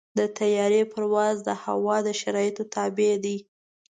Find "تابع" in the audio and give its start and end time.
2.73-3.13